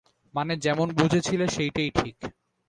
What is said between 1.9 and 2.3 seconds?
ঠিক।